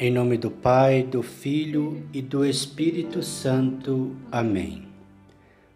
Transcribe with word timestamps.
Em 0.00 0.12
nome 0.12 0.38
do 0.38 0.48
Pai, 0.48 1.02
do 1.02 1.24
Filho 1.24 2.04
e 2.12 2.22
do 2.22 2.46
Espírito 2.46 3.20
Santo. 3.20 4.14
Amém. 4.30 4.84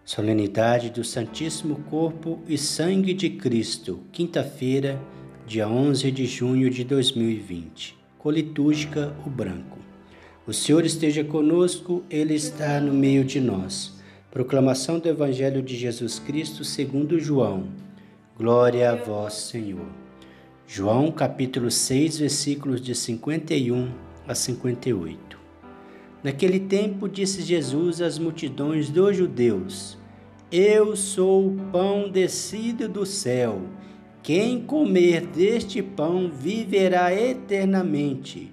Solenidade 0.05 0.91
do 0.91 1.03
Santíssimo 1.03 1.81
Corpo 1.91 2.39
e 2.47 2.57
Sangue 2.57 3.15
de 3.15 3.31
Cristo, 3.31 3.99
quinta-feira, 4.13 4.97
dia 5.45 5.69
11 5.69 6.09
de 6.13 6.25
junho 6.25 6.71
de 6.71 6.85
2020. 6.85 7.99
Colitúrgica, 8.17 9.13
o 9.27 9.29
branco. 9.29 9.81
O 10.47 10.53
Senhor 10.53 10.85
esteja 10.87 11.25
conosco, 11.25 12.05
Ele 12.09 12.35
está 12.35 12.81
no 12.81 12.95
meio 12.95 13.25
de 13.25 13.41
nós. 13.41 13.93
Proclamação 14.31 15.01
do 15.01 15.09
Evangelho 15.09 15.61
de 15.61 15.75
Jesus 15.75 16.21
Cristo 16.21 16.63
segundo 16.63 17.19
João. 17.19 17.67
Glória 18.39 18.89
a 18.89 18.95
vós, 18.95 19.35
Senhor. 19.35 19.89
João 20.65 21.11
capítulo 21.11 21.73
6, 21.73 22.19
versículos 22.19 22.81
de 22.81 22.95
51 22.95 24.12
a 24.27 24.35
58. 24.35 25.39
Naquele 26.23 26.61
tempo 26.61 27.09
disse 27.09 27.43
Jesus 27.43 28.01
às 28.01 28.19
multidões 28.19 28.89
dos 28.91 29.17
judeus: 29.17 29.99
Eu 30.51 30.95
sou 30.95 31.49
o 31.49 31.57
pão 31.73 32.09
descido 32.09 32.89
do 32.89 33.05
céu. 33.05 33.63
Quem 34.23 34.61
comer 34.61 35.27
deste 35.27 35.83
pão 35.83 36.31
viverá 36.31 37.13
eternamente. 37.13 38.53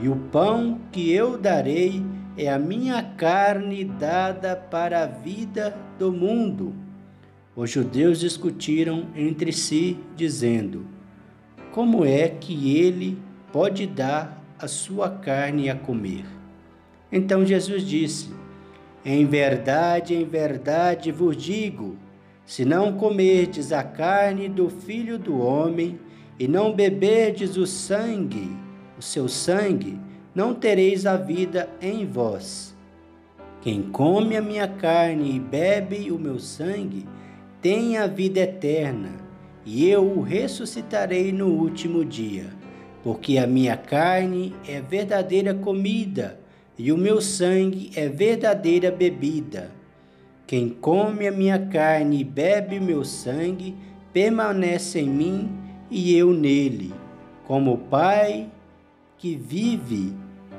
E 0.00 0.08
o 0.08 0.16
pão 0.16 0.80
que 0.90 1.12
eu 1.12 1.38
darei 1.38 2.02
é 2.36 2.52
a 2.52 2.58
minha 2.58 3.02
carne 3.02 3.84
dada 3.84 4.56
para 4.56 5.04
a 5.04 5.06
vida 5.06 5.76
do 5.98 6.12
mundo. 6.12 6.74
Os 7.54 7.70
judeus 7.70 8.20
discutiram 8.20 9.06
entre 9.14 9.52
si, 9.52 9.96
dizendo: 10.16 10.86
Como 11.72 12.04
é 12.04 12.28
que 12.28 12.76
ele 12.76 13.18
pode 13.52 13.86
dar 13.86 14.38
a 14.58 14.66
sua 14.66 15.08
carne 15.08 15.70
a 15.70 15.74
comer. 15.74 16.24
Então 17.10 17.46
Jesus 17.46 17.82
disse: 17.86 18.30
Em 19.04 19.24
verdade, 19.24 20.14
em 20.14 20.24
verdade 20.24 21.12
vos 21.12 21.36
digo: 21.36 21.96
se 22.44 22.64
não 22.64 22.92
comerdes 22.94 23.72
a 23.72 23.82
carne 23.82 24.48
do 24.48 24.68
Filho 24.68 25.18
do 25.18 25.38
Homem 25.38 25.98
e 26.38 26.48
não 26.48 26.72
beberdes 26.72 27.56
o 27.56 27.66
sangue, 27.66 28.50
o 28.98 29.02
seu 29.02 29.28
sangue, 29.28 29.98
não 30.34 30.54
tereis 30.54 31.06
a 31.06 31.16
vida 31.16 31.68
em 31.80 32.04
vós. 32.04 32.76
Quem 33.60 33.82
come 33.82 34.36
a 34.36 34.42
minha 34.42 34.68
carne 34.68 35.36
e 35.36 35.40
bebe 35.40 36.10
o 36.10 36.18
meu 36.18 36.38
sangue, 36.38 37.06
tem 37.60 37.98
a 37.98 38.06
vida 38.06 38.40
eterna, 38.40 39.10
e 39.64 39.88
eu 39.88 40.04
o 40.04 40.22
ressuscitarei 40.22 41.32
no 41.32 41.48
último 41.48 42.04
dia 42.04 42.57
porque 43.08 43.38
a 43.38 43.46
minha 43.46 43.74
carne 43.74 44.54
é 44.68 44.82
verdadeira 44.82 45.54
comida 45.54 46.38
e 46.78 46.92
o 46.92 46.98
meu 46.98 47.22
sangue 47.22 47.90
é 47.96 48.06
verdadeira 48.06 48.90
bebida. 48.90 49.70
Quem 50.46 50.68
come 50.68 51.26
a 51.26 51.32
minha 51.32 51.58
carne 51.58 52.20
e 52.20 52.24
bebe 52.24 52.76
o 52.76 52.82
meu 52.82 53.06
sangue 53.06 53.74
permanece 54.12 55.00
em 55.00 55.08
mim 55.08 55.50
e 55.90 56.14
eu 56.14 56.34
nele. 56.34 56.92
Como 57.46 57.72
o 57.72 57.78
Pai 57.78 58.50
que 59.16 59.34
vive 59.36 60.12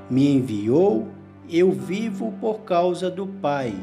me 0.09 0.33
enviou, 0.33 1.07
eu 1.47 1.71
vivo 1.71 2.33
por 2.41 2.61
causa 2.61 3.11
do 3.11 3.27
Pai. 3.27 3.75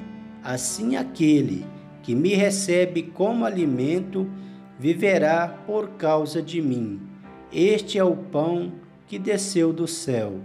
Assim 0.42 0.97
aquele 0.97 1.64
que 2.03 2.17
me 2.17 2.34
recebe 2.34 3.05
como 3.05 3.44
alimento 3.44 4.28
viverá 4.77 5.47
por 5.47 5.91
causa 5.91 6.42
de 6.42 6.61
mim. 6.61 7.14
Este 7.57 7.99
é 7.99 8.05
o 8.05 8.15
pão 8.15 8.71
que 9.07 9.19
desceu 9.19 9.73
do 9.73 9.89
céu. 9.89 10.41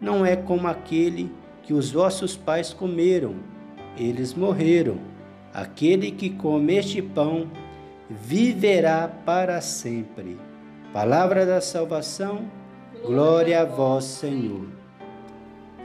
Não 0.00 0.24
é 0.24 0.34
como 0.34 0.66
aquele 0.66 1.30
que 1.62 1.74
os 1.74 1.92
vossos 1.92 2.34
pais 2.34 2.72
comeram, 2.72 3.34
eles 3.94 4.32
morreram. 4.32 4.96
Aquele 5.52 6.10
que 6.10 6.30
come 6.30 6.76
este 6.76 7.02
pão 7.02 7.50
viverá 8.08 9.06
para 9.06 9.60
sempre. 9.60 10.38
Palavra 10.94 11.44
da 11.44 11.60
salvação, 11.60 12.50
glória 13.04 13.60
a 13.60 13.64
vós, 13.66 14.04
Senhor. 14.04 14.66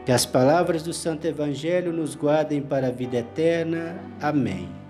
Que 0.06 0.14
as 0.14 0.26
palavras 0.26 0.84
do 0.84 0.94
Santo 0.94 1.28
Evangelho 1.28 1.92
nos 1.92 2.16
guardem 2.16 2.62
para 2.62 2.88
a 2.88 2.92
vida 2.92 3.18
eterna. 3.18 4.00
Amém. 4.22 4.81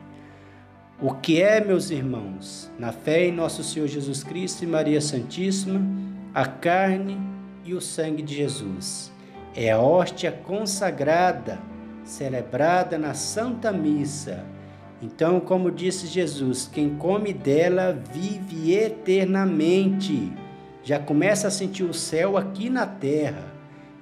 O 1.03 1.15
que 1.15 1.41
é, 1.41 1.59
meus 1.59 1.89
irmãos, 1.89 2.71
na 2.77 2.91
fé 2.91 3.25
em 3.25 3.31
nosso 3.31 3.63
Senhor 3.63 3.87
Jesus 3.87 4.23
Cristo 4.23 4.63
e 4.63 4.67
Maria 4.67 5.01
Santíssima, 5.01 5.81
a 6.31 6.45
carne 6.45 7.17
e 7.65 7.73
o 7.73 7.81
sangue 7.81 8.21
de 8.21 8.35
Jesus? 8.35 9.11
É 9.55 9.71
a 9.71 9.79
hóstia 9.81 10.31
consagrada, 10.31 11.57
celebrada 12.03 12.99
na 12.99 13.15
Santa 13.15 13.71
Missa. 13.71 14.45
Então, 15.01 15.39
como 15.39 15.71
disse 15.71 16.05
Jesus, 16.05 16.69
quem 16.71 16.95
come 16.97 17.33
dela 17.33 17.99
vive 18.13 18.71
eternamente. 18.71 20.31
Já 20.83 20.99
começa 20.99 21.47
a 21.47 21.51
sentir 21.51 21.83
o 21.83 21.95
céu 21.95 22.37
aqui 22.37 22.69
na 22.69 22.85
terra. 22.85 23.51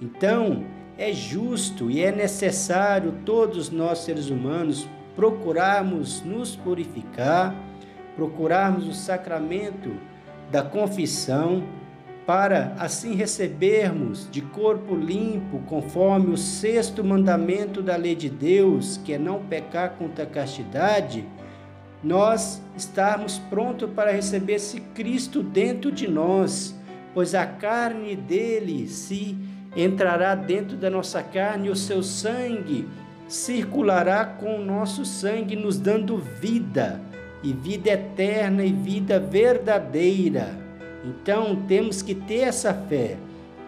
Então, 0.02 0.66
é 0.98 1.14
justo 1.14 1.90
e 1.90 2.04
é 2.04 2.12
necessário 2.12 3.20
todos 3.24 3.70
nós 3.70 4.00
seres 4.00 4.30
humanos 4.30 4.86
procurarmos 5.20 6.24
nos 6.24 6.56
purificar, 6.56 7.54
procurarmos 8.16 8.88
o 8.88 8.94
sacramento 8.94 9.92
da 10.50 10.64
confissão, 10.64 11.62
para 12.26 12.74
assim 12.80 13.16
recebermos 13.16 14.30
de 14.32 14.42
corpo 14.42 14.96
limpo, 14.96 15.60
conforme 15.66 16.34
o 16.34 16.38
sexto 16.38 17.04
mandamento 17.04 17.82
da 17.82 17.98
lei 17.98 18.16
de 18.16 18.30
Deus, 18.30 18.96
que 19.04 19.12
é 19.12 19.18
não 19.18 19.44
pecar 19.44 19.96
contra 19.98 20.24
a 20.24 20.28
castidade, 20.28 21.26
nós 22.02 22.62
estarmos 22.78 23.40
prontos 23.50 23.90
para 23.90 24.14
receber 24.14 24.54
esse 24.54 24.80
Cristo 24.80 25.44
dentro 25.44 25.92
de 25.92 26.08
nós, 26.08 26.74
pois 27.14 27.36
a 27.36 27.46
carne 27.46 28.16
dele 28.16 28.88
se 28.88 29.38
entrará 29.76 30.34
dentro 30.34 30.78
da 30.78 30.90
nossa 30.90 31.22
carne, 31.22 31.70
o 31.70 31.76
seu 31.76 32.02
sangue 32.02 32.88
circulará 33.30 34.26
com 34.26 34.60
o 34.60 34.66
nosso 34.66 35.06
sangue, 35.06 35.56
nos 35.56 35.80
dando 35.80 36.18
vida, 36.18 37.00
e 37.42 37.54
vida 37.54 37.92
eterna 37.92 38.66
e 38.66 38.74
vida 38.74 39.20
verdadeira. 39.20 40.58
Então 41.06 41.56
temos 41.68 42.02
que 42.02 42.14
ter 42.14 42.40
essa 42.40 42.74
fé, 42.74 43.16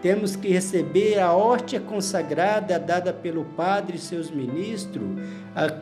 temos 0.02 0.36
que 0.36 0.48
receber 0.48 1.18
a 1.20 1.34
hóstia 1.34 1.80
consagrada 1.80 2.78
dada 2.78 3.12
pelo 3.12 3.44
Padre 3.44 3.96
e 3.96 4.00
seus 4.00 4.30
ministros, 4.30 5.08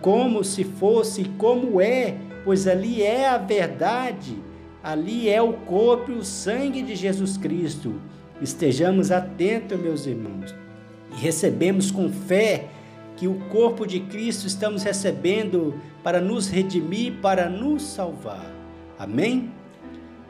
como 0.01 0.45
se 0.45 0.63
fosse, 0.63 1.25
como 1.39 1.81
é, 1.81 2.15
pois 2.45 2.69
ali 2.69 3.03
é 3.03 3.27
a 3.27 3.39
verdade, 3.39 4.37
ali 4.85 5.29
é 5.29 5.41
o 5.41 5.55
corpo 5.55 6.13
e 6.13 6.15
o 6.15 6.25
sangue 6.25 6.83
de 6.83 6.95
Jesus 6.95 7.37
Cristo. 7.37 7.95
Estejamos 8.41 9.11
atentos, 9.11 9.81
meus 9.81 10.07
irmãos, 10.07 10.55
e 11.13 11.21
recebemos 11.21 11.91
com 11.91 12.11
fé 12.11 12.69
que 13.21 13.29
o 13.29 13.35
corpo 13.51 13.87
de 13.87 14.01
Cristo 14.01 14.47
estamos 14.47 14.83
recebendo 14.83 15.79
para 16.03 16.23
nos 16.23 16.49
redimir, 16.49 17.21
para 17.21 17.51
nos 17.51 17.83
salvar. 17.83 18.51
Amém? 18.99 19.53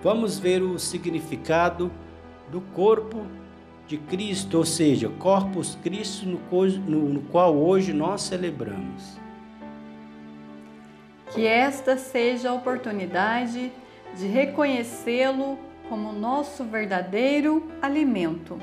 Vamos 0.03 0.41
ver 0.41 0.61
o 0.61 0.77
significado 0.77 1.89
do 2.51 2.61
corpo 2.61 3.25
de 3.87 3.97
Cristo, 3.97 4.59
ou 4.59 4.65
seja, 4.65 5.09
Corpus 5.21 5.78
no, 6.27 7.09
no 7.09 7.21
qual 7.31 7.56
hoje 7.56 7.93
nós 7.93 8.23
celebramos. 8.23 9.17
Que 11.33 11.47
esta 11.47 11.97
seja 11.97 12.51
a 12.51 12.55
oportunidade 12.55 13.71
de 14.19 14.27
reconhecê-lo 14.27 15.57
como 15.89 16.11
nosso 16.12 16.65
verdadeiro 16.65 17.69
alimento 17.81 18.59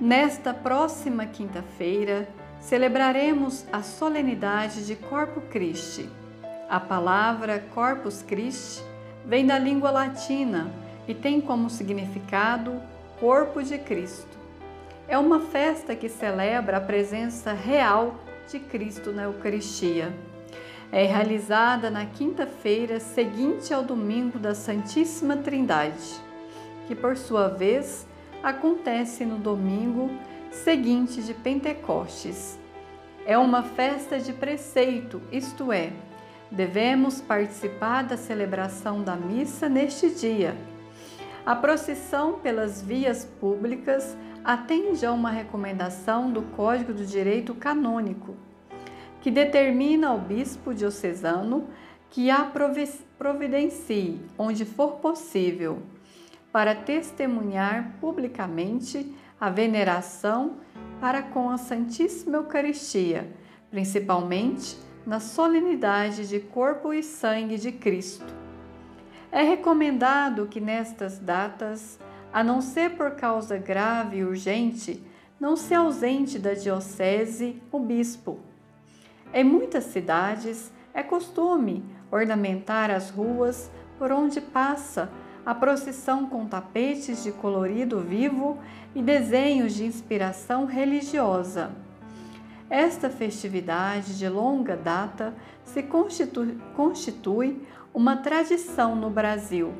Nesta 0.00 0.54
próxima 0.54 1.26
quinta-feira, 1.26 2.26
celebraremos 2.58 3.66
a 3.70 3.82
solenidade 3.82 4.86
de 4.86 4.96
Corpus 4.96 5.44
Christi. 5.50 6.08
A 6.70 6.80
palavra 6.80 7.62
Corpus 7.74 8.22
Christi 8.22 8.82
vem 9.26 9.44
da 9.44 9.58
língua 9.58 9.90
latina 9.90 10.72
e 11.06 11.14
tem 11.14 11.38
como 11.38 11.68
significado 11.68 12.80
Corpo 13.20 13.62
de 13.62 13.76
Cristo. 13.76 14.38
É 15.06 15.18
uma 15.18 15.40
festa 15.40 15.94
que 15.94 16.08
celebra 16.08 16.78
a 16.78 16.80
presença 16.80 17.52
real 17.52 18.14
de 18.50 18.58
Cristo 18.58 19.12
na 19.12 19.24
Eucaristia. 19.24 20.14
É 20.90 21.04
realizada 21.04 21.90
na 21.90 22.06
quinta-feira 22.06 22.98
seguinte 23.00 23.74
ao 23.74 23.82
domingo 23.82 24.38
da 24.38 24.54
Santíssima 24.54 25.36
Trindade, 25.36 26.22
que 26.88 26.94
por 26.94 27.18
sua 27.18 27.48
vez 27.48 28.08
acontece 28.42 29.24
no 29.24 29.38
domingo 29.38 30.10
seguinte 30.50 31.22
de 31.22 31.34
Pentecostes. 31.34 32.58
É 33.26 33.36
uma 33.36 33.62
festa 33.62 34.18
de 34.18 34.32
preceito, 34.32 35.20
isto 35.30 35.72
é, 35.72 35.92
devemos 36.50 37.20
participar 37.20 38.02
da 38.02 38.16
celebração 38.16 39.02
da 39.02 39.14
missa 39.14 39.68
neste 39.68 40.10
dia. 40.10 40.56
A 41.44 41.54
procissão 41.54 42.34
pelas 42.40 42.82
vias 42.82 43.24
públicas 43.24 44.16
atende 44.42 45.04
a 45.04 45.12
uma 45.12 45.30
recomendação 45.30 46.30
do 46.30 46.42
Código 46.42 46.92
do 46.92 47.04
Direito 47.04 47.54
Canônico, 47.54 48.34
que 49.20 49.30
determina 49.30 50.08
ao 50.08 50.18
bispo 50.18 50.74
diocesano 50.74 51.68
que 52.08 52.30
a 52.30 52.50
providencie, 53.18 54.20
onde 54.36 54.64
for 54.64 54.96
possível, 54.96 55.82
para 56.52 56.74
testemunhar 56.74 57.94
publicamente 58.00 59.14
a 59.40 59.48
veneração 59.48 60.56
para 61.00 61.22
com 61.22 61.48
a 61.48 61.56
Santíssima 61.56 62.38
Eucaristia, 62.38 63.30
principalmente 63.70 64.76
na 65.06 65.18
solenidade 65.18 66.28
de 66.28 66.40
corpo 66.40 66.92
e 66.92 67.02
sangue 67.02 67.56
de 67.56 67.72
Cristo. 67.72 68.34
É 69.32 69.42
recomendado 69.42 70.46
que 70.46 70.60
nestas 70.60 71.18
datas, 71.18 71.98
a 72.32 72.44
não 72.44 72.60
ser 72.60 72.96
por 72.96 73.12
causa 73.12 73.56
grave 73.56 74.18
e 74.18 74.24
urgente, 74.24 75.02
não 75.38 75.56
se 75.56 75.72
ausente 75.72 76.38
da 76.38 76.52
diocese 76.52 77.62
o 77.72 77.78
bispo. 77.78 78.40
Em 79.32 79.44
muitas 79.44 79.84
cidades 79.84 80.70
é 80.92 81.02
costume 81.02 81.84
ornamentar 82.10 82.90
as 82.90 83.08
ruas 83.08 83.70
por 83.98 84.10
onde 84.10 84.40
passa 84.40 85.10
a 85.44 85.54
procissão 85.54 86.26
com 86.26 86.46
tapetes 86.46 87.22
de 87.22 87.32
colorido 87.32 88.00
vivo 88.00 88.58
e 88.94 89.02
desenhos 89.02 89.74
de 89.74 89.84
inspiração 89.84 90.64
religiosa. 90.64 91.70
Esta 92.68 93.10
festividade 93.10 94.16
de 94.16 94.28
longa 94.28 94.76
data 94.76 95.34
se 95.64 95.82
constitui, 95.82 96.56
constitui 96.76 97.66
uma 97.92 98.16
tradição 98.16 98.94
no 98.94 99.10
Brasil, 99.10 99.72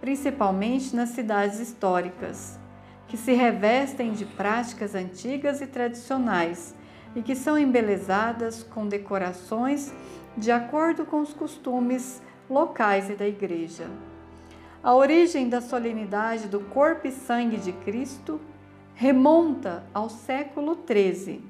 principalmente 0.00 0.94
nas 0.96 1.10
cidades 1.10 1.60
históricas, 1.60 2.58
que 3.06 3.16
se 3.16 3.32
revestem 3.32 4.12
de 4.12 4.24
práticas 4.24 4.94
antigas 4.94 5.60
e 5.60 5.66
tradicionais 5.66 6.74
e 7.14 7.22
que 7.22 7.36
são 7.36 7.56
embelezadas 7.56 8.64
com 8.64 8.88
decorações 8.88 9.92
de 10.36 10.50
acordo 10.50 11.06
com 11.06 11.20
os 11.20 11.32
costumes 11.32 12.20
locais 12.50 13.08
e 13.08 13.14
da 13.14 13.26
Igreja. 13.26 13.88
A 14.86 14.94
origem 14.94 15.48
da 15.48 15.60
solenidade 15.60 16.46
do 16.46 16.60
corpo 16.60 17.08
e 17.08 17.10
sangue 17.10 17.56
de 17.56 17.72
Cristo 17.72 18.40
remonta 18.94 19.82
ao 19.92 20.08
século 20.08 20.78
XIII. 20.86 21.42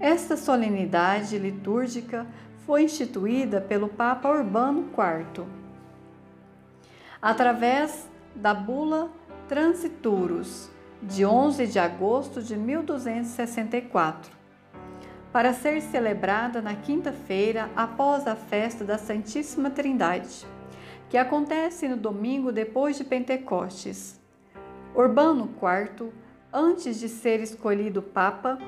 Esta 0.00 0.34
solenidade 0.34 1.36
litúrgica 1.36 2.26
foi 2.64 2.84
instituída 2.84 3.60
pelo 3.60 3.86
Papa 3.86 4.30
Urbano 4.30 4.88
IV, 4.88 5.44
através 7.20 8.08
da 8.34 8.54
bula 8.54 9.10
Transiturus, 9.46 10.70
de 11.02 11.26
11 11.26 11.66
de 11.66 11.78
agosto 11.78 12.42
de 12.42 12.56
1264, 12.56 14.32
para 15.30 15.52
ser 15.52 15.82
celebrada 15.82 16.62
na 16.62 16.74
quinta-feira 16.74 17.68
após 17.76 18.26
a 18.26 18.34
festa 18.34 18.86
da 18.86 18.96
Santíssima 18.96 19.68
Trindade 19.68 20.46
que 21.08 21.16
acontece 21.16 21.88
no 21.88 21.96
domingo 21.96 22.52
depois 22.52 22.96
de 22.96 23.04
Pentecostes. 23.04 24.20
Urbano 24.94 25.50
IV, 25.60 26.10
antes 26.52 26.98
de 26.98 27.08
ser 27.08 27.40
escolhido 27.40 28.02
Papa, 28.02 28.58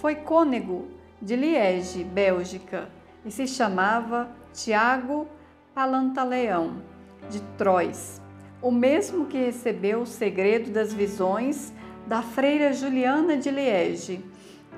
foi 0.00 0.16
cônego 0.16 0.88
de 1.20 1.34
Liege, 1.34 2.04
Bélgica, 2.04 2.88
e 3.24 3.30
se 3.30 3.46
chamava 3.46 4.28
Tiago 4.52 5.26
Palantaleão, 5.74 6.82
de 7.28 7.40
Troyes, 7.56 8.20
o 8.62 8.70
mesmo 8.70 9.26
que 9.26 9.38
recebeu 9.38 10.00
o 10.00 10.06
segredo 10.06 10.70
das 10.70 10.92
visões 10.92 11.72
da 12.06 12.22
freira 12.22 12.72
Juliana 12.72 13.36
de 13.36 13.50
Liege, 13.50 14.24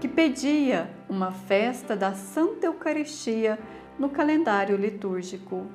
que 0.01 0.09
pedia 0.09 0.91
uma 1.09 1.31
festa 1.33 1.95
da 1.95 2.15
Santa 2.15 2.67
Eucaristia 2.67 3.59
no 3.99 4.09
calendário 4.09 4.77
litúrgico. 4.77 5.67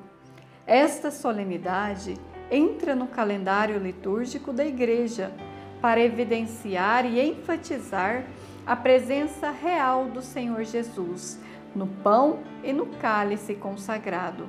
Esta 0.66 1.12
solenidade 1.12 2.18
entra 2.50 2.96
no 2.96 3.06
calendário 3.06 3.78
litúrgico 3.78 4.52
da 4.52 4.64
Igreja 4.64 5.32
para 5.80 6.00
evidenciar 6.00 7.06
e 7.06 7.20
enfatizar 7.20 8.24
a 8.66 8.74
presença 8.74 9.50
real 9.50 10.06
do 10.06 10.20
Senhor 10.20 10.64
Jesus 10.64 11.38
no 11.72 11.86
pão 11.86 12.40
e 12.64 12.72
no 12.72 12.86
cálice 12.86 13.54
consagrado. 13.54 14.48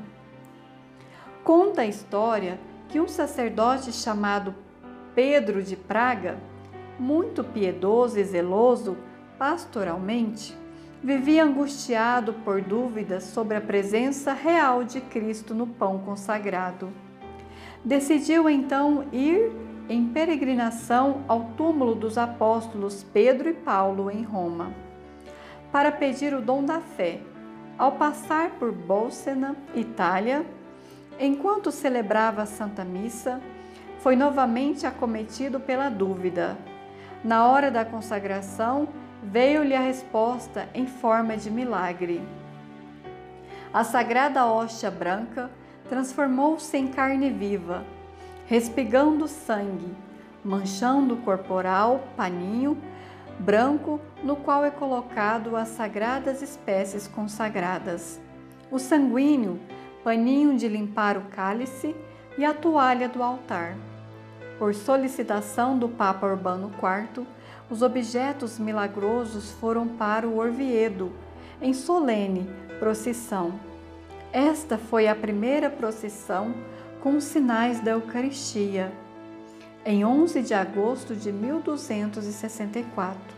Conta 1.43 1.81
a 1.81 1.85
história 1.85 2.59
que 2.89 2.99
um 2.99 3.07
sacerdote 3.07 3.91
chamado 3.91 4.55
Pedro 5.13 5.61
de 5.61 5.75
Praga, 5.75 6.39
muito 6.97 7.43
piedoso 7.43 8.17
e 8.17 8.23
zeloso 8.23 8.97
pastoralmente, 9.37 10.57
vivia 11.03 11.44
angustiado 11.44 12.33
por 12.33 12.61
dúvidas 12.61 13.23
sobre 13.23 13.55
a 13.55 13.61
presença 13.61 14.33
real 14.33 14.83
de 14.83 14.99
Cristo 14.99 15.53
no 15.53 15.67
pão 15.67 15.99
consagrado. 15.99 16.89
Decidiu 17.83 18.49
então 18.49 19.05
ir 19.11 19.51
em 19.88 20.07
peregrinação 20.07 21.23
ao 21.27 21.51
túmulo 21.55 21.95
dos 21.95 22.17
apóstolos 22.17 23.05
Pedro 23.13 23.49
e 23.49 23.53
Paulo 23.53 24.11
em 24.11 24.23
Roma, 24.23 24.73
para 25.71 25.91
pedir 25.91 26.33
o 26.33 26.41
dom 26.41 26.63
da 26.63 26.79
fé. 26.79 27.21
Ao 27.77 27.93
passar 27.93 28.51
por 28.51 28.71
Bolsena, 28.71 29.55
Itália, 29.75 30.45
enquanto 31.19 31.71
celebrava 31.71 32.41
a 32.41 32.45
Santa 32.45 32.83
Missa, 32.83 33.39
foi 34.00 34.15
novamente 34.15 34.85
acometido 34.85 35.59
pela 35.59 35.89
dúvida. 35.89 36.57
Na 37.23 37.47
hora 37.47 37.69
da 37.69 37.85
consagração, 37.85 38.88
veio-lhe 39.21 39.75
a 39.75 39.81
resposta 39.81 40.69
em 40.73 40.85
forma 40.85 41.35
de 41.37 41.49
milagre. 41.49 42.21
A 43.73 43.83
sagrada 43.83 44.45
hóstia 44.45 44.89
branca 44.89 45.49
transformou-se 45.89 46.75
em 46.77 46.87
carne 46.87 47.29
viva, 47.29 47.85
respigando 48.45 49.27
sangue, 49.27 49.95
manchando 50.43 51.15
o 51.15 51.21
corporal 51.21 52.03
paninho 52.15 52.77
branco 53.39 53.99
no 54.23 54.35
qual 54.35 54.65
é 54.65 54.71
colocado 54.71 55.55
as 55.55 55.69
sagradas 55.69 56.41
espécies 56.41 57.07
consagradas. 57.07 58.19
O 58.71 58.79
sanguíneo, 58.79 59.59
paninho 60.03 60.57
de 60.57 60.67
limpar 60.67 61.17
o 61.17 61.21
cálice 61.21 61.95
e 62.37 62.45
a 62.45 62.53
toalha 62.53 63.07
do 63.07 63.21
altar. 63.21 63.75
Por 64.57 64.73
solicitação 64.73 65.77
do 65.77 65.87
Papa 65.87 66.25
Urbano 66.25 66.71
IV, 66.71 67.27
os 67.69 67.81
objetos 67.81 68.57
milagrosos 68.57 69.51
foram 69.51 69.88
para 69.88 70.27
o 70.27 70.38
Orviedo, 70.38 71.12
em 71.62 71.74
solene 71.74 72.50
procissão. 72.79 73.59
Esta 74.31 74.77
foi 74.77 75.07
a 75.07 75.15
primeira 75.15 75.69
procissão 75.69 76.53
com 77.01 77.19
sinais 77.19 77.81
da 77.81 77.91
Eucaristia, 77.91 78.91
em 79.86 80.05
11 80.05 80.41
de 80.41 80.53
agosto 80.53 81.15
de 81.15 81.31
1264. 81.31 83.38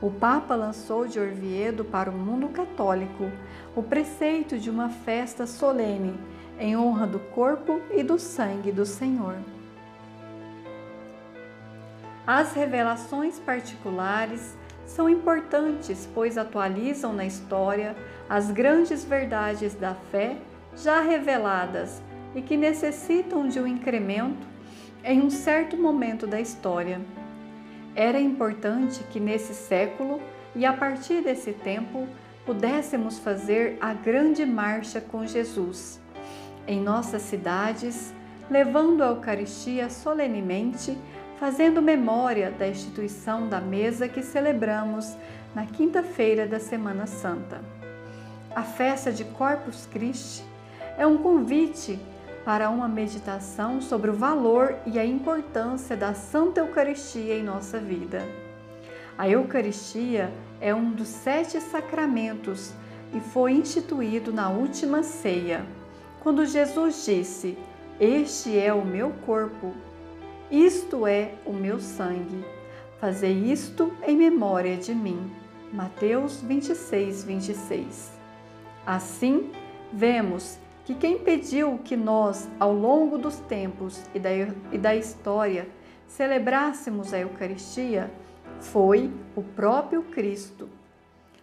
O 0.00 0.10
Papa 0.10 0.54
lançou 0.54 1.06
de 1.06 1.18
Orviedo 1.18 1.84
para 1.84 2.10
o 2.10 2.14
mundo 2.14 2.48
católico 2.48 3.30
o 3.74 3.82
preceito 3.82 4.58
de 4.58 4.68
uma 4.68 4.88
festa 4.88 5.46
solene 5.46 6.14
em 6.58 6.76
honra 6.76 7.06
do 7.06 7.18
corpo 7.18 7.80
e 7.90 8.02
do 8.02 8.18
sangue 8.18 8.70
do 8.70 8.84
Senhor. 8.84 9.36
As 12.26 12.54
revelações 12.54 13.38
particulares 13.38 14.56
são 14.86 15.08
importantes, 15.08 16.08
pois 16.14 16.38
atualizam 16.38 17.12
na 17.12 17.26
história 17.26 17.94
as 18.28 18.50
grandes 18.50 19.04
verdades 19.04 19.74
da 19.74 19.94
fé 19.94 20.36
já 20.76 21.00
reveladas 21.00 22.02
e 22.34 22.40
que 22.40 22.56
necessitam 22.56 23.46
de 23.46 23.60
um 23.60 23.66
incremento 23.66 24.46
em 25.04 25.20
um 25.20 25.28
certo 25.28 25.76
momento 25.76 26.26
da 26.26 26.40
história. 26.40 27.00
Era 27.94 28.18
importante 28.18 29.04
que 29.04 29.20
nesse 29.20 29.54
século 29.54 30.20
e 30.56 30.64
a 30.64 30.72
partir 30.72 31.22
desse 31.22 31.52
tempo 31.52 32.08
pudéssemos 32.46 33.18
fazer 33.18 33.76
a 33.80 33.92
grande 33.92 34.44
marcha 34.46 35.00
com 35.00 35.26
Jesus 35.26 36.00
em 36.66 36.80
nossas 36.80 37.22
cidades, 37.22 38.14
levando 38.50 39.02
a 39.02 39.08
Eucaristia 39.08 39.90
solenemente 39.90 40.96
fazendo 41.38 41.82
memória 41.82 42.50
da 42.50 42.68
instituição 42.68 43.48
da 43.48 43.60
mesa 43.60 44.08
que 44.08 44.22
celebramos 44.22 45.16
na 45.54 45.66
quinta-feira 45.66 46.46
da 46.46 46.60
Semana 46.60 47.06
Santa. 47.06 47.60
A 48.54 48.62
festa 48.62 49.12
de 49.12 49.24
Corpus 49.24 49.86
Christi 49.86 50.44
é 50.96 51.06
um 51.06 51.18
convite 51.18 51.98
para 52.44 52.70
uma 52.70 52.86
meditação 52.86 53.80
sobre 53.80 54.10
o 54.10 54.14
valor 54.14 54.76
e 54.86 54.98
a 54.98 55.04
importância 55.04 55.96
da 55.96 56.14
Santa 56.14 56.60
Eucaristia 56.60 57.34
em 57.36 57.42
nossa 57.42 57.78
vida. 57.78 58.22
A 59.16 59.28
Eucaristia 59.28 60.30
é 60.60 60.74
um 60.74 60.90
dos 60.90 61.08
sete 61.08 61.60
sacramentos 61.60 62.72
e 63.12 63.20
foi 63.20 63.52
instituído 63.52 64.32
na 64.32 64.50
última 64.50 65.02
ceia, 65.02 65.64
quando 66.20 66.44
Jesus 66.44 67.04
disse: 67.04 67.56
Este 67.98 68.58
é 68.58 68.72
o 68.72 68.84
meu 68.84 69.10
corpo 69.24 69.72
Isto 70.50 71.06
é 71.06 71.34
o 71.46 71.52
meu 71.52 71.80
sangue. 71.80 72.44
Fazei 73.00 73.32
isto 73.50 73.92
em 74.06 74.16
memória 74.16 74.76
de 74.76 74.94
mim. 74.94 75.30
Mateus 75.72 76.40
26, 76.42 77.24
26. 77.24 78.12
Assim, 78.86 79.50
vemos 79.92 80.58
que 80.84 80.94
quem 80.94 81.18
pediu 81.18 81.78
que 81.82 81.96
nós, 81.96 82.48
ao 82.60 82.72
longo 82.72 83.16
dos 83.16 83.36
tempos 83.40 84.02
e 84.14 84.18
da, 84.18 84.30
e 84.70 84.78
da 84.78 84.94
história, 84.94 85.66
celebrássemos 86.06 87.14
a 87.14 87.20
Eucaristia 87.20 88.10
foi 88.60 89.10
o 89.34 89.42
próprio 89.42 90.02
Cristo. 90.02 90.68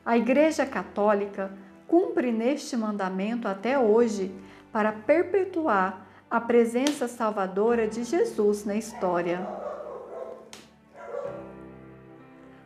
A 0.06 0.16
Igreja 0.18 0.66
Católica 0.66 1.52
cumpre 1.88 2.32
neste 2.32 2.78
mandamento 2.78 3.48
até 3.48 3.78
hoje 3.78 4.32
para 4.72 4.92
perpetuar 4.92 6.08
a 6.32 6.40
presença 6.40 7.10
salvadora 7.10 7.90
de 7.90 8.06
Jesus 8.06 8.64
na 8.64 8.76
história. 8.76 9.46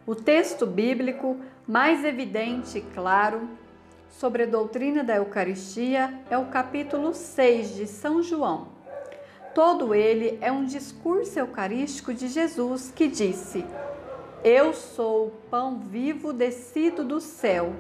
O 0.05 0.13
texto 0.13 0.67
bíblico 0.67 1.38
mais 1.67 2.05
evidente 2.05 2.77
e 2.77 2.81
claro 2.81 3.50
sobre 4.07 4.43
a 4.43 4.45
doutrina 4.45 5.03
da 5.03 5.15
Eucaristia 5.15 6.13
é 6.29 6.38
o 6.38 6.45
capítulo 6.45 7.12
6 7.15 7.74
de 7.74 7.88
São 7.88 8.22
João. 8.22 8.67
Todo 9.55 9.95
ele 9.95 10.38
é 10.41 10.51
um 10.51 10.63
discurso 10.63 11.39
eucarístico 11.39 12.13
de 12.13 12.27
Jesus 12.27 12.93
que 12.95 13.07
disse: 13.07 13.65
Eu 14.43 14.74
sou 14.74 15.27
o 15.27 15.31
pão 15.50 15.79
vivo 15.79 16.31
descido 16.31 17.03
do 17.03 17.19
céu. 17.19 17.74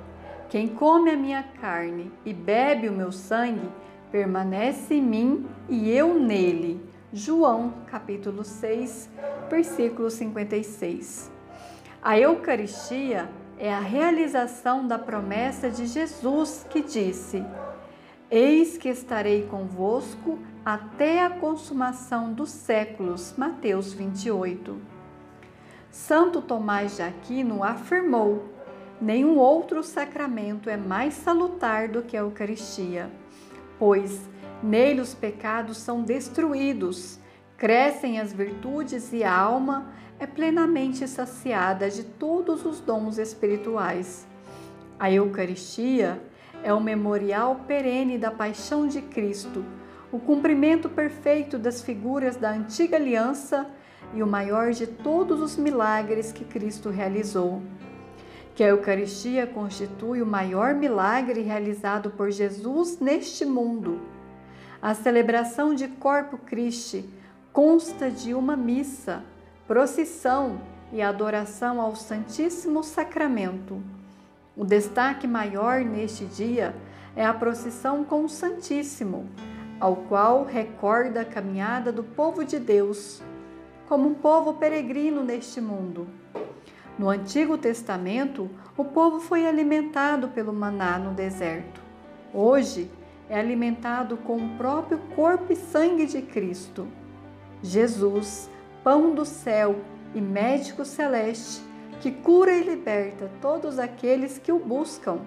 Quem 0.49 0.67
come 0.67 1.11
a 1.11 1.17
minha 1.17 1.43
carne 1.61 2.11
e 2.25 2.33
bebe 2.33 2.89
o 2.89 2.93
meu 2.93 3.11
sangue 3.11 3.69
permanece 4.15 4.93
em 4.93 5.01
mim 5.01 5.45
e 5.67 5.91
eu 5.91 6.17
nele. 6.17 6.79
João, 7.11 7.73
capítulo 7.87 8.45
6, 8.45 9.09
versículo 9.49 10.09
56. 10.09 11.29
A 12.01 12.17
Eucaristia 12.17 13.29
é 13.59 13.73
a 13.73 13.81
realização 13.81 14.87
da 14.87 14.97
promessa 14.97 15.69
de 15.69 15.85
Jesus 15.85 16.65
que 16.69 16.81
disse: 16.81 17.43
Eis 18.31 18.77
que 18.77 18.87
estarei 18.87 19.47
convosco 19.47 20.39
até 20.63 21.21
a 21.21 21.29
consumação 21.29 22.31
dos 22.31 22.51
séculos. 22.51 23.33
Mateus 23.35 23.91
28. 23.91 24.77
Santo 25.91 26.41
Tomás 26.41 26.95
de 26.95 27.01
Aquino 27.01 27.65
afirmou: 27.65 28.45
Nenhum 29.01 29.37
outro 29.37 29.83
sacramento 29.83 30.69
é 30.69 30.77
mais 30.77 31.15
salutar 31.15 31.89
do 31.89 32.01
que 32.01 32.15
a 32.15 32.21
Eucaristia, 32.21 33.11
pois 33.77 34.21
nele 34.61 35.01
os 35.01 35.13
pecados 35.13 35.77
são 35.77 36.01
destruídos, 36.01 37.19
crescem 37.57 38.19
as 38.19 38.33
virtudes 38.33 39.13
e 39.13 39.23
a 39.23 39.35
alma 39.35 39.91
é 40.19 40.25
plenamente 40.25 41.07
saciada 41.07 41.89
de 41.89 42.03
todos 42.03 42.65
os 42.65 42.79
dons 42.79 43.17
espirituais. 43.17 44.25
A 44.97 45.11
Eucaristia 45.11 46.21
é 46.63 46.73
o 46.73 46.79
memorial 46.79 47.61
perene 47.67 48.17
da 48.17 48.31
paixão 48.31 48.87
de 48.87 49.01
Cristo, 49.01 49.63
o 50.11 50.19
cumprimento 50.19 50.89
perfeito 50.89 51.59
das 51.59 51.81
figuras 51.81 52.37
da 52.37 52.51
antiga 52.51 52.95
aliança 52.95 53.67
e 54.13 54.23
o 54.23 54.27
maior 54.27 54.71
de 54.71 54.87
todos 54.87 55.41
os 55.41 55.57
milagres 55.57 56.31
que 56.31 56.45
Cristo 56.45 56.89
realizou. 56.89 57.61
Que 58.55 58.63
a 58.63 58.69
Eucaristia 58.69 59.45
constitui 59.45 60.21
o 60.21 60.25
maior 60.25 60.73
milagre 60.73 61.41
realizado 61.41 62.09
por 62.11 62.31
Jesus 62.31 62.99
neste 62.99 63.43
mundo. 63.45 63.99
A 64.81 64.93
celebração 64.93 65.75
de 65.75 65.89
Corpo 65.89 66.37
Christi 66.37 67.03
consta 67.51 68.09
de 68.09 68.33
uma 68.33 68.55
missa 68.55 69.23
procissão 69.67 70.61
e 70.93 71.01
adoração 71.01 71.81
ao 71.81 71.97
Santíssimo 71.97 72.81
Sacramento. 72.81 73.83
O 74.55 74.63
destaque 74.63 75.27
maior 75.27 75.81
neste 75.81 76.23
dia 76.25 76.73
é 77.13 77.25
a 77.25 77.33
procissão 77.33 78.05
com 78.05 78.23
o 78.23 78.29
Santíssimo, 78.29 79.29
ao 79.81 79.97
qual 79.97 80.45
recorda 80.45 81.21
a 81.21 81.25
caminhada 81.25 81.91
do 81.91 82.03
povo 82.03 82.45
de 82.45 82.57
Deus, 82.57 83.21
como 83.85 84.07
um 84.07 84.13
povo 84.13 84.53
peregrino 84.53 85.25
neste 85.25 85.59
mundo. 85.59 86.07
No 86.97 87.09
Antigo 87.09 87.57
Testamento, 87.57 88.49
o 88.77 88.85
povo 88.85 89.19
foi 89.19 89.45
alimentado 89.45 90.29
pelo 90.29 90.53
maná 90.53 90.97
no 90.97 91.13
deserto. 91.13 91.81
Hoje, 92.33 92.89
é 93.29 93.37
alimentado 93.37 94.15
com 94.17 94.37
o 94.37 94.57
próprio 94.57 94.97
corpo 95.15 95.51
e 95.51 95.55
sangue 95.57 96.05
de 96.05 96.21
Cristo. 96.21 96.87
Jesus 97.61 98.49
pão 98.81 99.13
do 99.13 99.25
céu 99.25 99.75
e 100.13 100.21
médico 100.21 100.85
celeste, 100.85 101.61
que 101.99 102.11
cura 102.11 102.53
e 102.53 102.63
liberta 102.63 103.29
todos 103.41 103.77
aqueles 103.77 104.37
que 104.37 104.51
o 104.51 104.59
buscam. 104.59 105.19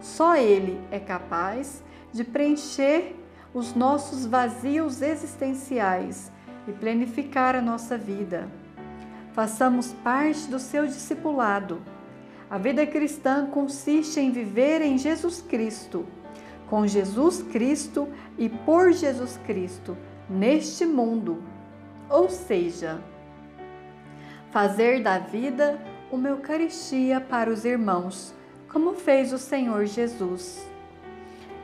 Só 0.00 0.36
Ele 0.36 0.78
é 0.90 0.98
capaz 0.98 1.82
de 2.12 2.22
preencher 2.22 3.16
os 3.54 3.74
nossos 3.74 4.26
vazios 4.26 5.00
existenciais 5.00 6.30
e 6.66 6.72
planificar 6.72 7.54
a 7.54 7.62
nossa 7.62 7.96
vida. 7.96 8.48
Façamos 9.38 9.92
parte 9.92 10.48
do 10.48 10.58
seu 10.58 10.84
discipulado. 10.84 11.80
A 12.50 12.58
vida 12.58 12.84
cristã 12.84 13.46
consiste 13.46 14.18
em 14.18 14.32
viver 14.32 14.82
em 14.82 14.98
Jesus 14.98 15.40
Cristo, 15.40 16.04
com 16.68 16.84
Jesus 16.88 17.40
Cristo 17.42 18.08
e 18.36 18.48
por 18.48 18.90
Jesus 18.90 19.38
Cristo, 19.46 19.96
neste 20.28 20.84
mundo 20.84 21.40
ou 22.10 22.28
seja, 22.28 23.00
fazer 24.50 25.04
da 25.04 25.20
vida 25.20 25.80
uma 26.10 26.30
Eucaristia 26.30 27.20
para 27.20 27.48
os 27.48 27.64
irmãos, 27.64 28.34
como 28.68 28.94
fez 28.94 29.32
o 29.32 29.38
Senhor 29.38 29.86
Jesus. 29.86 30.68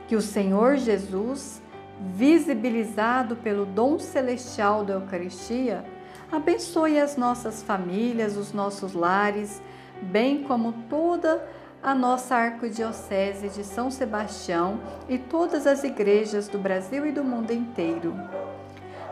Que 0.07 0.15
o 0.15 0.21
Senhor 0.21 0.77
Jesus, 0.77 1.61
visibilizado 1.99 3.35
pelo 3.35 3.65
dom 3.65 3.99
celestial 3.99 4.85
da 4.85 4.93
Eucaristia, 4.93 5.83
abençoe 6.31 6.99
as 6.99 7.17
nossas 7.17 7.61
famílias, 7.61 8.37
os 8.37 8.53
nossos 8.53 8.93
lares, 8.93 9.61
bem 10.01 10.43
como 10.43 10.73
toda 10.89 11.45
a 11.81 11.93
nossa 11.93 12.35
arquidiocese 12.35 13.49
de 13.49 13.63
São 13.63 13.91
Sebastião 13.91 14.79
e 15.07 15.17
todas 15.17 15.67
as 15.67 15.83
igrejas 15.83 16.47
do 16.47 16.57
Brasil 16.57 17.05
e 17.05 17.11
do 17.11 17.23
mundo 17.23 17.51
inteiro. 17.51 18.13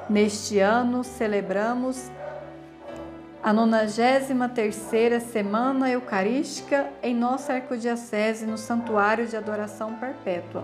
Neste 0.10 0.60
ano 0.60 1.04
celebramos 1.04 2.12
a 3.44 3.54
93ª 3.54 5.20
Semana 5.20 5.90
Eucarística 5.90 6.88
em 7.04 7.14
nossa 7.14 7.54
Arquidiocese 7.54 8.46
no 8.46 8.58
Santuário 8.58 9.28
de 9.28 9.36
Adoração 9.36 9.94
Perpétua. 9.96 10.64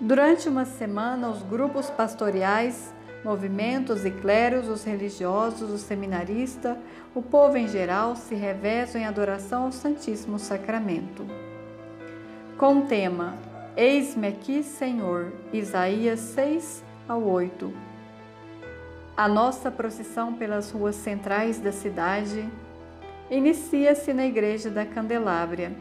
Durante 0.00 0.48
uma 0.48 0.64
semana, 0.64 1.28
os 1.28 1.42
grupos 1.42 1.90
pastoriais, 1.90 2.94
movimentos 3.24 4.04
e 4.04 4.10
cleros, 4.10 4.68
os 4.68 4.84
religiosos, 4.84 5.70
os 5.70 5.80
seminaristas, 5.80 6.76
o 7.14 7.20
povo 7.20 7.56
em 7.56 7.68
geral 7.68 8.16
se 8.16 8.34
revezam 8.34 9.00
em 9.00 9.04
adoração 9.04 9.64
ao 9.64 9.72
Santíssimo 9.72 10.38
Sacramento. 10.38 11.26
Com 12.56 12.78
o 12.78 12.82
tema 12.86 13.36
Eis-me 13.76 14.26
aqui, 14.26 14.62
Senhor, 14.62 15.32
Isaías 15.52 16.20
6 16.20 16.84
ao 17.08 17.22
8. 17.22 17.72
A 19.16 19.28
nossa 19.28 19.70
procissão 19.70 20.34
pelas 20.34 20.70
ruas 20.72 20.96
centrais 20.96 21.60
da 21.60 21.70
cidade 21.70 22.48
inicia-se 23.30 24.12
na 24.12 24.26
Igreja 24.26 24.68
da 24.68 24.84
Candelária. 24.84 25.72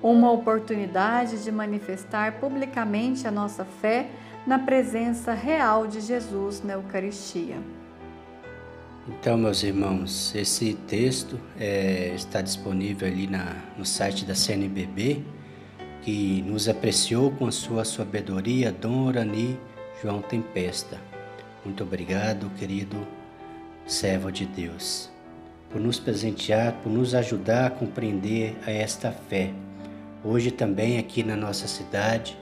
Uma 0.00 0.30
oportunidade 0.30 1.42
de 1.42 1.50
manifestar 1.50 2.40
publicamente 2.40 3.26
a 3.26 3.30
nossa 3.30 3.64
fé 3.64 4.08
na 4.46 4.58
presença 4.58 5.32
real 5.32 5.86
de 5.86 6.00
Jesus 6.00 6.62
na 6.62 6.74
Eucaristia. 6.74 7.56
Então, 9.08 9.36
meus 9.36 9.62
irmãos, 9.62 10.34
esse 10.34 10.74
texto 10.74 11.38
é, 11.58 12.12
está 12.14 12.40
disponível 12.40 13.08
ali 13.08 13.26
na, 13.26 13.56
no 13.76 13.84
site 13.84 14.24
da 14.24 14.34
CNBB, 14.34 15.22
que 16.02 16.42
nos 16.42 16.68
apreciou 16.68 17.30
com 17.32 17.46
a 17.46 17.52
sua 17.52 17.84
sabedoria, 17.84 18.72
Dom 18.72 19.06
Orani 19.06 19.58
João 20.02 20.22
Tempesta. 20.22 20.98
Muito 21.64 21.82
obrigado, 21.82 22.50
querido 22.58 23.06
servo 23.86 24.30
de 24.30 24.46
Deus, 24.46 25.10
por 25.68 25.80
nos 25.80 25.98
presentear, 25.98 26.74
por 26.82 26.90
nos 26.90 27.14
ajudar 27.14 27.66
a 27.66 27.70
compreender 27.70 28.56
a 28.66 28.70
esta 28.70 29.10
fé. 29.10 29.50
Hoje 30.24 30.50
também 30.50 30.98
aqui 30.98 31.22
na 31.22 31.36
nossa 31.36 31.66
cidade 31.66 32.38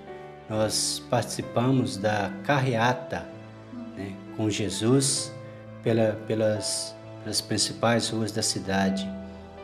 nós 0.48 1.02
participamos 1.10 1.96
da 1.96 2.32
carreata 2.44 3.26
né, 3.96 4.14
com 4.36 4.48
Jesus 4.48 5.32
pela, 5.82 6.12
pelas, 6.26 6.94
pelas 7.22 7.40
principais 7.40 8.08
ruas 8.08 8.32
da 8.32 8.42
cidade. 8.42 9.08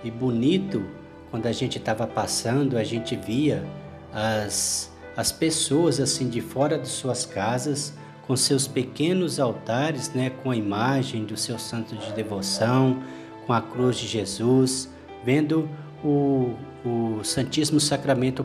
E 0.03 0.11
bonito, 0.11 0.85
quando 1.31 1.47
a 1.47 1.53
gente 1.53 1.79
estava 1.79 2.07
passando, 2.07 2.77
a 2.77 2.85
gente 2.85 3.17
via 3.17 3.65
as 4.13 4.93
as 5.17 5.31
pessoas 5.31 6.01
assim 6.01 6.29
de 6.29 6.41
fora 6.41 6.79
de 6.79 6.89
suas 6.89 7.25
casas 7.25 7.93
com 8.27 8.37
seus 8.37 8.67
pequenos 8.67 9.39
altares, 9.39 10.13
né, 10.15 10.31
com 10.31 10.51
a 10.51 10.57
imagem 10.57 11.25
do 11.25 11.37
seu 11.37 11.59
santo 11.59 11.95
de 11.95 12.11
devoção, 12.13 13.03
com 13.47 13.53
a 13.53 13.61
cruz 13.61 13.97
de 13.97 14.07
Jesus, 14.07 14.89
vendo 15.25 15.69
o, 16.05 16.55
o 16.85 17.25
Santíssimo 17.25 17.81
Sacramento 17.81 18.45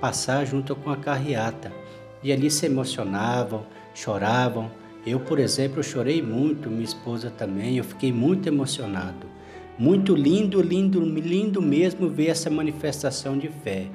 passar 0.00 0.44
junto 0.44 0.76
com 0.76 0.90
a 0.90 0.96
carreata. 0.96 1.72
E 2.22 2.32
ali 2.32 2.50
se 2.50 2.66
emocionavam, 2.66 3.64
choravam. 3.94 4.70
Eu, 5.04 5.18
por 5.18 5.38
exemplo, 5.40 5.82
chorei 5.82 6.22
muito, 6.22 6.70
minha 6.70 6.84
esposa 6.84 7.30
também, 7.30 7.76
eu 7.76 7.84
fiquei 7.84 8.12
muito 8.12 8.46
emocionado. 8.46 9.26
Muito 9.78 10.14
lindo, 10.14 10.60
lindo, 10.60 11.00
lindo 11.00 11.60
mesmo 11.60 12.08
ver 12.08 12.28
essa 12.28 12.50
manifestação 12.50 13.36
de 13.36 13.48
fé. 13.48 13.86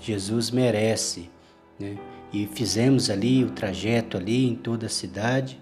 Jesus 0.00 0.50
merece. 0.50 1.28
Né? 1.78 1.96
E 2.32 2.46
fizemos 2.46 3.10
ali 3.10 3.44
o 3.44 3.50
trajeto 3.50 4.16
ali 4.16 4.48
em 4.48 4.54
toda 4.54 4.86
a 4.86 4.88
cidade. 4.88 5.60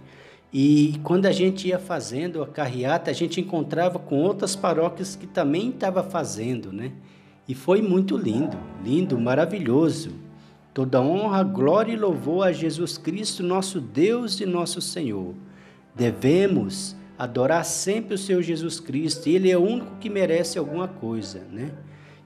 E 0.52 1.00
quando 1.02 1.24
a 1.26 1.32
gente 1.32 1.68
ia 1.68 1.78
fazendo 1.78 2.42
a 2.42 2.46
carreata, 2.46 3.10
a 3.10 3.14
gente 3.14 3.40
encontrava 3.40 3.98
com 3.98 4.16
outras 4.16 4.54
paróquias 4.54 5.16
que 5.16 5.26
também 5.26 5.70
estavam 5.70 6.04
fazendo, 6.04 6.70
né? 6.70 6.92
E 7.48 7.54
foi 7.54 7.80
muito 7.80 8.16
lindo, 8.16 8.56
lindo, 8.84 9.18
maravilhoso. 9.18 10.12
Toda 10.74 11.00
honra, 11.00 11.42
glória 11.42 11.92
e 11.92 11.96
louvor 11.96 12.46
a 12.46 12.52
Jesus 12.52 12.98
Cristo, 12.98 13.42
nosso 13.42 13.80
Deus 13.80 14.40
e 14.40 14.46
nosso 14.46 14.80
Senhor. 14.80 15.34
Devemos 15.94 16.94
adorar 17.18 17.64
sempre 17.64 18.14
o 18.14 18.18
Senhor 18.18 18.42
Jesus 18.42 18.80
Cristo, 18.80 19.28
Ele 19.28 19.50
é 19.50 19.56
o 19.56 19.62
único 19.62 19.96
que 20.00 20.10
merece 20.10 20.58
alguma 20.58 20.88
coisa, 20.88 21.42
né? 21.50 21.70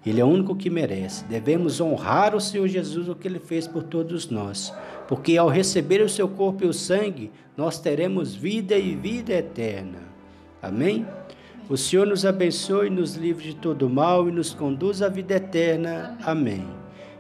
Ele 0.05 0.21
é 0.21 0.25
o 0.25 0.29
único 0.29 0.55
que 0.55 0.71
merece. 0.71 1.25
Devemos 1.25 1.81
honrar 1.81 2.35
o 2.35 2.41
Senhor 2.41 2.69
Jesus, 2.69 3.09
o 3.09 3.15
que 3.15 3.27
Ele 3.27 3.41
fez 3.41 3.67
por 3.67 3.83
todos 3.83 4.31
nós. 4.31 4.73
Porque 5.09 5.37
ao 5.37 5.49
receber 5.49 6.01
o 6.01 6.09
seu 6.09 6.29
corpo 6.29 6.65
e 6.65 6.69
o 6.69 6.73
sangue, 6.73 7.31
nós 7.57 7.79
teremos 7.79 8.35
vida 8.35 8.77
e 8.77 8.95
vida 8.95 9.33
eterna. 9.33 10.01
Amém? 10.61 11.07
O 11.69 11.77
Senhor 11.77 12.07
nos 12.07 12.25
abençoe, 12.25 12.91
nos 12.91 13.15
livre 13.15 13.53
de 13.53 13.57
todo 13.57 13.89
mal 13.89 14.29
e 14.29 14.33
nos 14.33 14.55
conduz 14.55 15.03
à 15.03 15.09
vida 15.09 15.35
eterna. 15.35 16.17
Amém. 16.23 16.67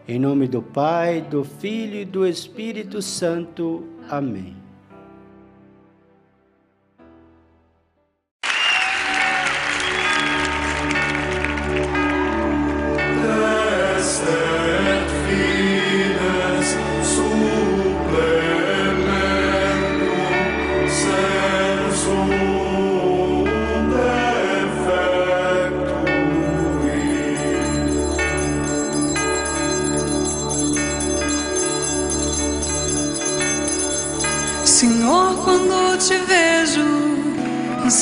Em 0.07 0.19
nome 0.19 0.47
do 0.47 0.63
Pai, 0.63 1.21
do 1.21 1.43
Filho 1.43 1.97
e 1.97 2.05
do 2.05 2.27
Espírito 2.27 3.03
Santo. 3.03 3.85
Amém. 4.09 4.66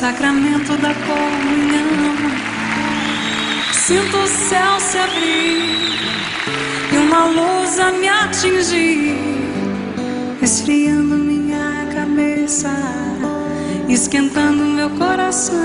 Sacramento 0.04 0.76
da 0.82 0.92
comunhão. 0.92 2.14
Sinto 3.72 4.18
o 4.18 4.26
céu 4.28 4.78
se 4.78 4.98
abrir 4.98 5.98
e 6.92 6.98
uma 6.98 7.24
luz 7.24 7.80
a 7.80 7.90
me 7.90 8.06
atingir, 8.06 9.16
esfriando 10.42 11.16
minha 11.16 11.88
cabeça, 11.94 12.68
esquentando 13.88 14.64
meu 14.64 14.90
coração. 14.90 15.56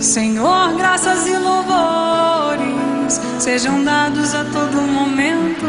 Senhor, 0.00 0.72
graças 0.74 1.26
e 1.26 1.36
louvores 1.36 3.20
sejam 3.38 3.84
dados 3.84 4.34
a 4.34 4.42
todo 4.42 4.80
momento. 4.80 5.66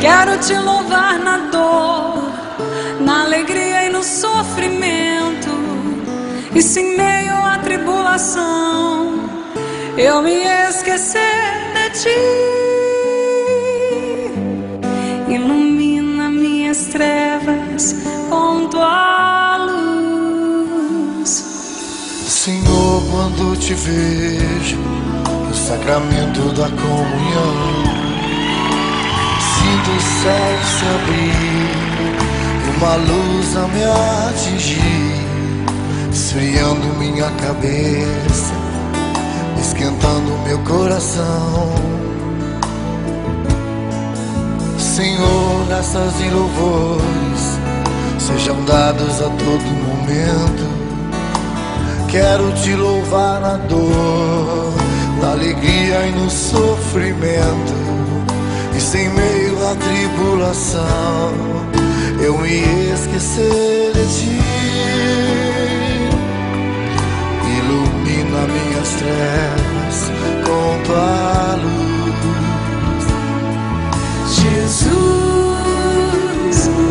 Quero 0.00 0.38
te 0.38 0.54
louvar 0.58 1.20
na 1.20 1.36
dor 1.52 2.33
alegria 3.22 3.86
e 3.86 3.90
no 3.90 4.02
sofrimento, 4.02 5.50
e 6.54 6.60
se 6.62 6.80
em 6.80 6.96
meio 6.96 7.34
à 7.34 7.58
tribulação 7.58 9.30
eu 9.96 10.22
me 10.22 10.42
esquecer 10.68 11.20
de 11.74 11.90
ti, 12.00 12.08
ilumina 15.28 16.28
minhas 16.30 16.86
trevas 16.86 17.94
com 18.28 18.66
tua 18.66 19.58
luz. 19.58 21.28
Senhor, 22.26 23.02
quando 23.10 23.56
te 23.58 23.74
vejo 23.74 24.78
no 24.78 25.54
sacramento 25.54 26.52
da 26.52 26.68
comunhão, 26.68 27.84
sinto 29.54 29.90
o 29.90 30.00
céu 30.00 30.58
se 30.64 30.84
abrir 30.86 31.63
uma 32.76 32.96
luz 32.96 33.56
a 33.56 33.68
me 33.68 33.84
atingir, 34.28 35.24
esfriando 36.12 36.86
minha 36.98 37.30
cabeça, 37.32 38.54
esquentando 39.60 40.38
meu 40.46 40.58
coração. 40.60 41.74
Senhor, 44.78 45.66
graças 45.68 46.20
e 46.20 46.30
louvores 46.30 47.58
sejam 48.18 48.64
dados 48.64 49.20
a 49.20 49.28
todo 49.28 49.64
momento. 49.86 50.74
Quero 52.08 52.50
te 52.52 52.74
louvar 52.74 53.40
na 53.40 53.56
dor, 53.56 54.72
na 55.20 55.32
alegria 55.32 56.06
e 56.06 56.12
no 56.12 56.30
sofrimento, 56.30 57.74
e 58.76 58.80
sem 58.80 59.08
meio 59.10 59.68
à 59.68 59.74
tribulação 59.74 61.73
eu 62.24 62.38
me 62.38 62.62
esquecer 62.92 63.92
de 63.92 64.04
ti. 64.14 64.40
Ilumina 67.58 68.40
minhas 68.54 68.90
trevas 68.94 69.96
com 70.46 70.66
tua 70.84 71.56
luz. 71.62 73.04
Jesus, 74.40 75.10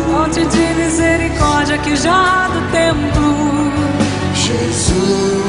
fonte 0.06 0.42
de 0.46 0.64
misericórdia 0.74 1.78
que 1.78 1.96
já 1.96 2.48
do 2.48 2.60
templo. 2.70 3.34
Jesus, 4.34 5.43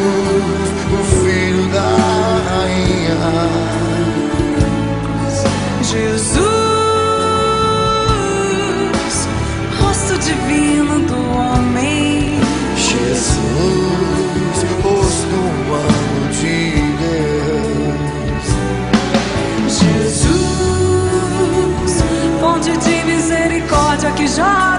misericórdia 24.26 24.75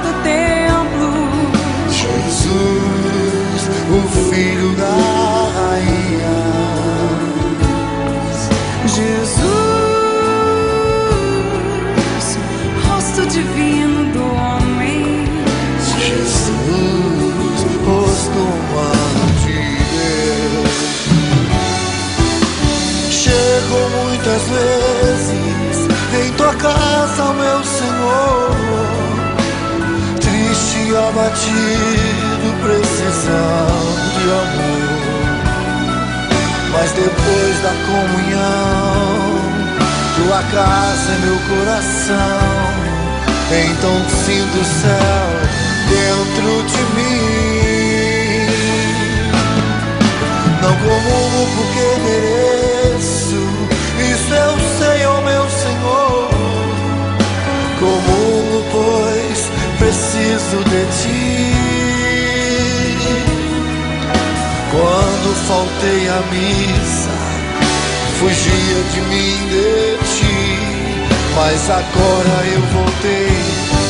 vivo 31.57 32.51
precisando 32.63 34.03
de 34.19 34.27
amor. 34.31 34.87
Mas 36.73 36.93
depois 36.93 37.55
da 37.63 37.75
comunhão, 37.87 39.17
tua 40.17 40.43
casa 40.43 41.13
é 41.13 41.19
meu 41.25 41.39
coração. 41.49 42.67
Então 43.49 43.95
sinto 44.25 44.57
o 44.59 44.65
céu 44.65 45.29
dentro 45.89 46.51
de 46.65 46.83
mim. 46.97 47.37
Não 50.61 50.75
comungo 50.77 51.41
porque 51.57 51.87
mereço, 52.03 53.43
isso 54.13 54.35
eu 54.35 54.55
sei, 54.79 55.07
ó 55.07 55.09
oh 55.19 55.23
meu 55.23 55.45
Senhor. 55.49 56.31
Comungo, 57.79 58.59
pois 58.73 59.41
preciso 59.79 60.59
de 60.65 60.83
ti. 61.03 61.26
faltei 65.47 66.09
à 66.09 66.21
missa, 66.33 67.11
fugia 68.19 68.81
de 68.93 69.01
mim, 69.03 69.37
de 69.49 69.97
ti, 70.17 70.39
mas 71.37 71.71
agora 71.71 72.37
eu 72.53 72.63
voltei, 72.75 73.39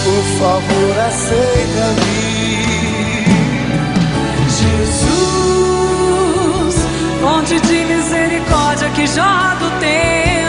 por 0.05 0.23
favor 0.38 0.95
aceita-me. 1.09 2.27
Jesus, 4.99 5.57
fonte 7.21 7.57
de 7.61 7.79
misericórdia 7.85 8.88
que 8.90 9.07
jorra 9.07 9.55
do 9.57 9.71
tempo 9.81 10.45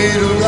dinheiro. 0.00 0.39